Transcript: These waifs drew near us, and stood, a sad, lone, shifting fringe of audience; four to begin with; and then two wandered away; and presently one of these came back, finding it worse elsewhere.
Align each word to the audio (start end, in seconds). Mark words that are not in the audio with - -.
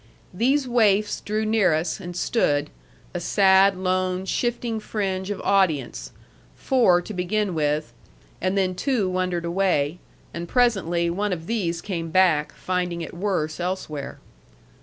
These 0.33 0.67
waifs 0.67 1.21
drew 1.21 1.45
near 1.45 1.75
us, 1.75 1.99
and 1.99 2.17
stood, 2.17 2.71
a 3.13 3.19
sad, 3.19 3.77
lone, 3.77 4.25
shifting 4.25 4.79
fringe 4.79 5.29
of 5.29 5.39
audience; 5.41 6.11
four 6.55 7.03
to 7.03 7.13
begin 7.13 7.53
with; 7.53 7.93
and 8.41 8.57
then 8.57 8.73
two 8.73 9.07
wandered 9.07 9.45
away; 9.45 9.99
and 10.33 10.49
presently 10.49 11.11
one 11.11 11.31
of 11.31 11.45
these 11.45 11.81
came 11.81 12.09
back, 12.09 12.51
finding 12.55 13.03
it 13.03 13.13
worse 13.13 13.59
elsewhere. 13.59 14.17